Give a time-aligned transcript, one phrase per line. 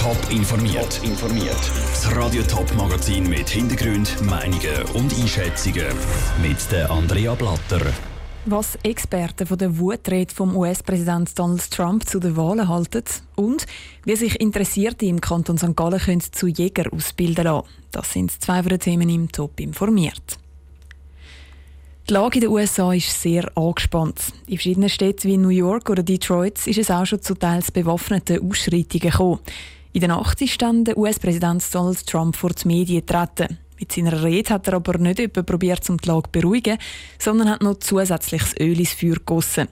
[0.00, 0.98] Top informiert.
[1.04, 1.60] informiert.
[1.90, 5.84] Das Radio Top Magazin mit Hintergrund, Meinungen und Einschätzungen
[6.40, 7.82] mit der Andrea Blatter.
[8.46, 13.04] Was Experten von der Wutrede vom US-Präsident Donald Trump zu den Wahlen halten
[13.36, 13.66] und
[14.06, 15.76] wie sich Interessierte im Kanton St.
[15.76, 17.68] Gallen können zu Jäger ausbilden lassen.
[17.90, 20.38] Das sind zwei von den Themen im Top informiert.
[22.08, 24.32] Die Lage in den USA ist sehr angespannt.
[24.46, 28.40] In verschiedenen Städten wie New York oder Detroit ist es auch schon zu teils bewaffneten
[28.48, 29.40] Ausschreitungen gekommen.
[29.92, 33.58] In der Nacht ist dann der US-Präsident Donald Trump vor die Medien getreten.
[33.80, 36.78] Mit seiner Rede hat er aber nicht etwa probiert, um die Lage zu beruhigen,
[37.18, 39.66] sondern hat noch zusätzliches Öl ins Feuer gegossen.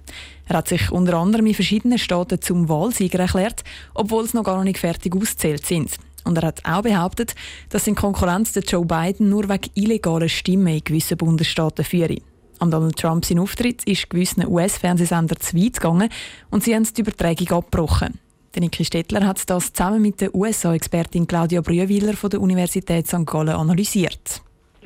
[0.47, 3.63] Er hat sich unter anderem in verschiedenen Staaten zum Wahlsieger erklärt,
[3.95, 5.97] obwohl es noch gar nicht fertig auszählt sind.
[6.25, 7.37] Und er hat auch behauptet,
[7.69, 12.17] dass sein Konkurrent Joe Biden nur wegen illegaler Stimmen in gewissen Bundesstaaten führe.
[12.59, 16.09] An Donald Trump sein Auftritt ist gewissen US-Fernsehsender zu weit gegangen
[16.51, 18.19] und sie haben die Übertragung abgebrochen.
[18.57, 23.25] Niki Stettler hat das zusammen mit der USA-Expertin Claudia Brühwiller von der Universität St.
[23.25, 24.43] Gallen analysiert.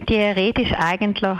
[0.08, 1.38] Die Rede ist eigentlich,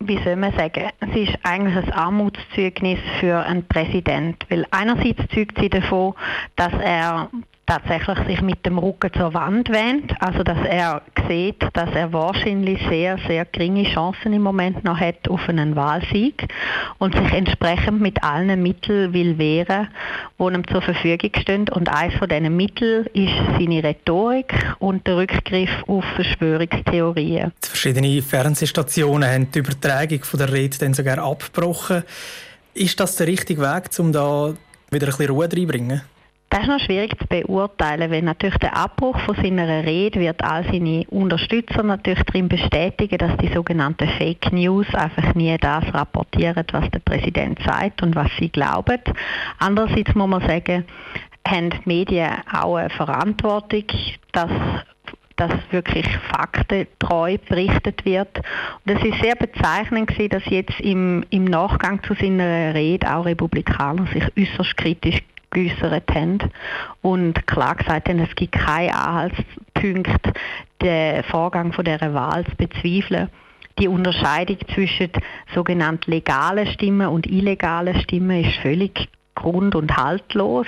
[0.00, 5.58] wie soll man sagen, sie ist eigentlich ein Armutszeugnis für einen Präsident, weil einerseits zeugt
[5.60, 6.14] sie davon,
[6.56, 7.30] dass er
[7.68, 12.80] tatsächlich sich mit dem Rücken zur Wand wendet, also dass er sieht, dass er wahrscheinlich
[12.88, 16.48] sehr, sehr geringe Chancen im Moment noch hat auf einen Wahlsieg
[16.96, 19.88] und sich entsprechend mit allen Mitteln will wehren,
[20.38, 21.68] die ihm zur Verfügung stehen.
[21.68, 27.52] Und eines von diesen Mitteln ist seine Rhetorik und der Rückgriff auf Verschwörungstheorien.
[27.62, 32.02] Die verschiedenen Fernsehstationen haben die Übertragung der Rede dann sogar abgebrochen.
[32.72, 34.54] Ist das der richtige Weg, um da
[34.90, 36.00] wieder ein bisschen Ruhe reinzubringen?
[36.50, 40.64] Das ist noch schwierig zu beurteilen, weil natürlich der Abbruch von seiner Rede wird all
[40.64, 46.90] seine Unterstützer natürlich darin bestätigen, dass die sogenannten Fake News einfach nie das rapportieren, was
[46.90, 48.98] der Präsident sagt und was sie glauben.
[49.58, 50.84] Andererseits muss man sagen,
[51.46, 53.84] haben die Medien auch eine Verantwortung,
[54.32, 54.50] dass
[55.36, 58.40] dass wirklich faktentreu berichtet wird.
[58.84, 64.08] Und es ist sehr bezeichnend dass jetzt im, im Nachgang zu seiner Rede auch Republikaner
[64.08, 66.38] sich äußerst kritisch geäußert haben
[67.02, 70.32] und klar gesagt haben, es gibt keinen Anhaltspunkt,
[70.82, 73.28] den Vorgang von dieser Wahl zu bezweifeln.
[73.78, 75.10] Die Unterscheidung zwischen
[75.54, 80.66] sogenannten legalen Stimmen und illegalen Stimmen ist völlig grund- und haltlos.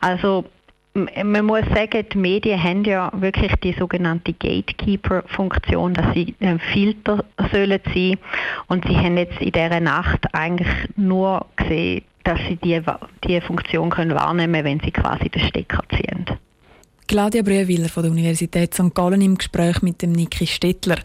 [0.00, 0.44] Also
[0.94, 7.24] man muss sagen, die Medien haben ja wirklich die sogenannte Gatekeeper-Funktion, dass sie ein Filter
[7.50, 8.18] sollen sein
[8.68, 13.90] und sie haben jetzt in dieser Nacht eigentlich nur gesehen, dass sie diese die Funktion
[13.90, 16.26] können wahrnehmen können, wenn sie quasi den Stecker ziehen.
[17.06, 18.94] Claudia Brühwiller von der Universität St.
[18.94, 20.98] Gallen im Gespräch mit dem Niki Stettler.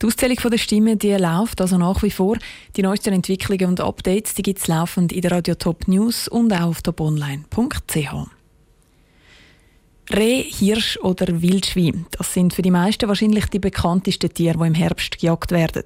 [0.00, 2.38] Die Auszählung der Stimmen die läuft also nach wie vor.
[2.76, 6.68] Die neuesten Entwicklungen und Updates gibt es laufend in der Radio Top News und auch
[6.68, 8.14] auf toponline.ch.
[10.12, 14.74] Reh, Hirsch oder Wildschwein, das sind für die meisten wahrscheinlich die bekanntesten Tiere, die im
[14.74, 15.84] Herbst gejagt werden.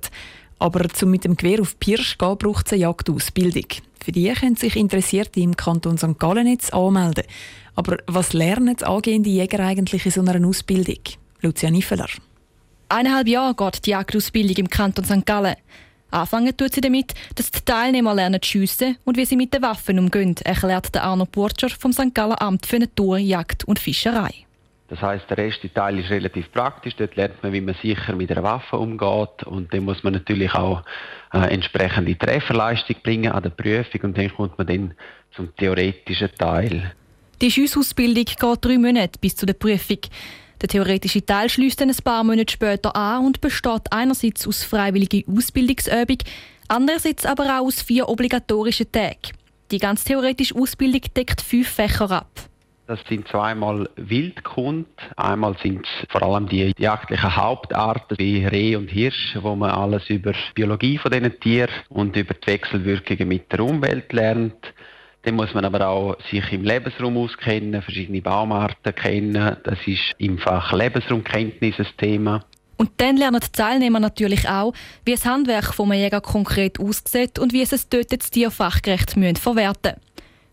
[0.59, 3.67] Aber zum mit dem Gewehr auf Pirsch gehen, braucht es eine Jagdausbildung.
[4.05, 6.19] Für die können sich Interessierte im Kanton St.
[6.19, 7.25] Gallen jetzt anmelden.
[7.75, 10.99] Aber was lernen angehende Jäger eigentlich in so einer Ausbildung?
[11.41, 12.09] Lucia Niffeler.
[12.91, 15.25] Eineinhalb Jahre geht die Jagdausbildung im Kanton St.
[15.25, 15.57] Gallen.
[16.11, 19.63] Anfangen tut sie damit, dass die Teilnehmer lernen zu schiessen und wie sie mit den
[19.63, 22.15] Waffen umgehen, erklärt Arno Burtscher vom St.
[22.15, 24.45] Gallen Amt für Natur, Jagd und Fischerei.
[24.89, 26.95] Das heißt, der erste Teil ist relativ praktisch.
[26.97, 29.43] Dort lernt man, wie man sicher mit einer Waffe umgeht.
[29.45, 30.83] Und dann muss man natürlich auch
[31.35, 34.01] äh, entsprechende Trefferleistung bringen an der Prüfung.
[34.03, 34.95] Und dann kommt man dann
[35.35, 36.93] zum theoretischen Teil.
[37.41, 39.99] Die Schussausbildung geht drei Monate bis zu der Prüfung.
[40.63, 45.29] Der theoretische Teil schließt dann ein paar Monate später an und besteht einerseits aus freiwilliger
[45.31, 46.19] Ausbildungsübung,
[46.69, 49.35] andererseits aber auch aus vier obligatorischen Tagen.
[49.71, 52.31] Die ganz theoretische Ausbildung deckt fünf Fächer ab.
[52.87, 54.87] Das sind zweimal Wildkund.
[55.17, 60.11] Einmal sind es vor allem die jagdlichen Hauptarten wie Reh und Hirsch, wo man alles
[60.11, 64.75] über die Biologie von diesen Tieren und über die Wechselwirkungen mit der Umwelt lernt.
[65.23, 69.57] Dann muss man aber auch sich im Lebensraum auskennen, verschiedene Baumarten kennen.
[69.65, 72.45] Das ist im Fach Lebensraumkenntnis ein Thema.
[72.77, 74.75] Und dann lernen die Teilnehmer natürlich auch,
[75.07, 79.93] wie das Handwerk vom Jäger konkret aussieht und wie es es dort Tier fachgerecht verwerten
[79.93, 80.04] müssen.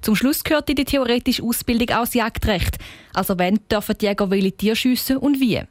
[0.01, 2.77] Zum Schluss gehört in die theoretische Ausbildung auch das Jagdrecht.
[3.13, 5.61] Also wenn dürfen die Jäger welche Tiere schiessen und wie.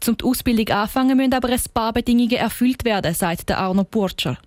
[0.00, 4.38] Zum die Ausbildung anfangen müssen aber ein paar Bedingungen erfüllt werden, sagt der Arno Burtscher.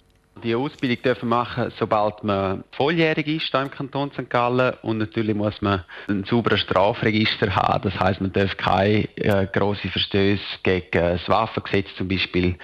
[0.44, 4.30] Die Ausbildung dürfen machen, sobald man volljährig ist im Kanton St.
[4.30, 7.84] Gallen und natürlich muss man ein sauberes Strafregister haben.
[7.84, 12.56] Das heißt, man darf keine äh, grossen Verstöße gegen das Waffengesetz zum Beispiel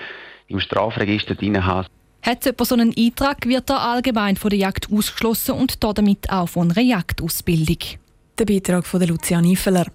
[0.48, 1.88] im Strafregister drin haben.
[2.28, 6.50] Hat jemand so einen Eintrag, wird er allgemein von der Jagd ausgeschlossen und damit auch
[6.50, 7.78] von einer Jagdausbildung.
[8.38, 9.86] Der Beitrag von Lucia Niffeler.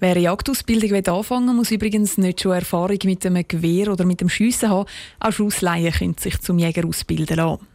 [0.00, 4.20] Wer eine Jagdausbildung anfangen will, muss übrigens nicht schon Erfahrung mit einem Gewehr oder mit
[4.20, 4.88] dem Schiessen haben.
[5.20, 7.68] Auch Schussleihen können sich zum Jäger ausbilden lassen.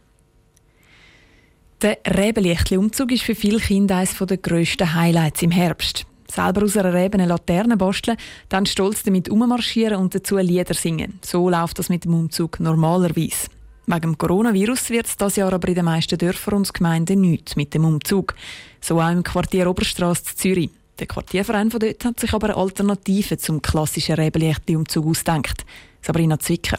[1.80, 6.04] Der Rebenlichtli-Umzug ist für viele Kinder eines der grössten Highlights im Herbst.
[6.30, 8.18] Selber aus einer Reben eine Laterne basteln,
[8.50, 11.18] dann stolz damit ummarschieren und dazu Lieder singen.
[11.22, 13.48] So läuft das mit dem Umzug normalerweise.
[13.86, 17.56] Wegen dem Coronavirus wird es dieses Jahr aber in den meisten Dörfern und Gemeinden nichts
[17.56, 18.34] mit dem Umzug.
[18.80, 20.70] So auch im Quartier Oberstrasse Zürich.
[20.98, 25.64] Der Quartierverein von dort hat sich aber eine Alternative zum klassischen Rebelichtli-Umzug ausgedacht.
[26.00, 26.78] Sabrina Zwicker.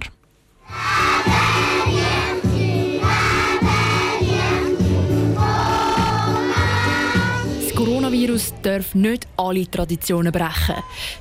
[8.78, 10.75] Darf nicht alle Traditionen brechen.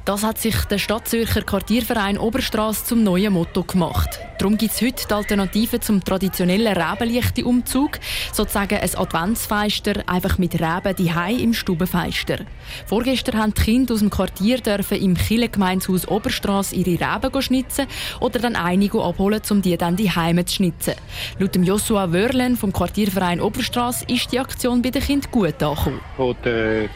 [0.04, 4.18] Das hat sich der Stadtzürcher Quartierverein Oberstrasse zum neuen Motto gemacht.
[4.38, 8.00] Darum gibt es heute die Alternative zum traditionellen Rebenlichte-Umzug,
[8.32, 12.38] sozusagen ein Adventsfeister, einfach mit Reben die im Stubenfeister.
[12.86, 17.86] Vorgestern haben die Kinder aus dem Quartier dürfen im Kirchengemeinshaus Oberstrasse ihre Reben schnitzen
[18.20, 20.94] oder dann einige abholen, um die dann die zu schnitzen.
[21.38, 26.00] Laut dem Joshua Wörlen vom Quartierverein Oberstrasse ist die Aktion bei den Kindern gut angekommen
[26.44, 26.88] den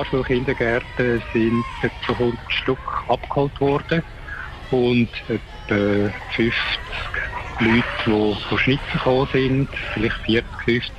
[0.00, 4.02] Primarschulkindergärten sind etwa 100 Stück abgeholt worden
[4.70, 6.54] und etwa 50
[7.60, 10.92] Leute, die von Schnitzen gekommen sind, vielleicht 40, 50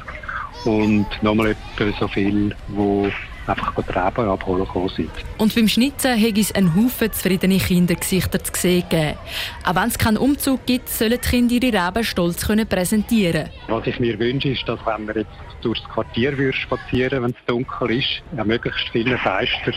[0.65, 3.12] und nochmal etwa so viele, die
[3.48, 5.10] einfach die Reben abholen sind.
[5.38, 9.18] Und beim Schnitzen hat es einen Haufen zufriedene Kindergesichter zu sehen gegeben.
[9.66, 13.88] Auch wenn es keinen Umzug gibt, sollen die Kinder ihre Reben stolz können präsentieren Was
[13.88, 18.22] ich mir wünsche, ist, dass wenn wir jetzt durchs Quartier spazieren wenn es dunkel ist,
[18.36, 19.74] ja, möglichst viele Fenster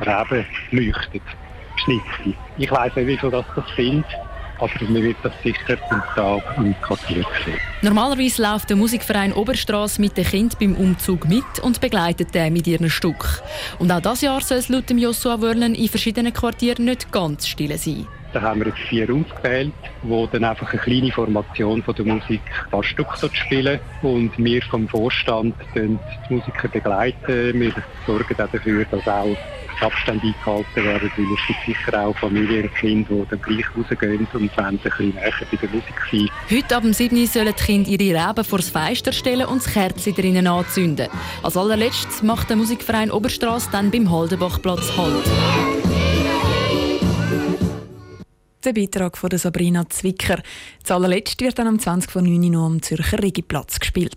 [0.00, 1.22] Reben leuchtet.
[1.76, 2.34] Schnitzel.
[2.56, 3.44] Ich weiss nicht, wie viel das
[3.76, 4.04] sind
[4.58, 7.58] aber man wird das sicher zum Tag im Quartier sehen.
[7.82, 12.66] Normalerweise läuft der Musikverein Oberstrasse mit den Kindern beim Umzug mit und begleitet den mit
[12.66, 13.42] ihren Stück.
[13.78, 17.46] Und auch dieses Jahr soll es laut dem Joshua Wörlen in verschiedenen Quartieren nicht ganz
[17.46, 18.06] still sein.
[18.32, 19.72] Da haben wir jetzt vier ausgewählt,
[20.02, 24.60] wo dann einfach eine kleine Formation von der Musik ein paar Stücke spielen und wir
[24.62, 25.96] vom Vorstand die
[26.28, 27.60] Musiker begleiten.
[27.60, 27.72] Wir
[28.04, 29.36] sorgen auch dafür, dass auch
[29.82, 34.18] Abstand eingehalten werden, weil es gibt sicher auch Familien und Kinder, die dann gleich rausgehen
[34.18, 36.28] und wollen ein bisschen näher bei der Musik sein.
[36.50, 37.26] Heute ab dem 7.
[37.26, 41.08] sollen die Kinder ihre Reben vor das Fenster stellen und das Kerzchen drinnen anzünden.
[41.42, 45.24] Als allerletztes macht der Musikverein Oberstrasse dann beim Haldenbachplatz Halt.
[48.64, 50.42] Der Beitrag von Sabrina Zwicker.
[50.80, 54.16] Das allerletzte wird dann am 20 vor 9 Uhr am Zürcher Rigiplatz gespielt.